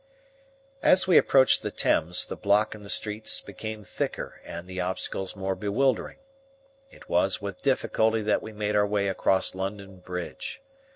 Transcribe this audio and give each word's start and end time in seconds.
As 0.81 1.05
we 1.05 1.15
approached 1.19 1.61
the 1.61 1.69
Thames 1.69 2.25
the 2.25 2.35
block 2.35 2.73
in 2.73 2.81
the 2.81 2.89
streets 2.89 3.39
became 3.39 3.83
thicker 3.83 4.41
and 4.43 4.65
the 4.67 4.81
obstacles 4.81 5.35
more 5.35 5.53
bewildering. 5.53 6.17
It 6.89 7.07
was 7.07 7.39
with 7.39 7.61
difficulty 7.61 8.23
that 8.23 8.41
we 8.41 8.51
made 8.51 8.75
our 8.75 8.87
way 8.87 9.09
across 9.09 9.53
London 9.53 9.97
Bridge. 9.99 10.59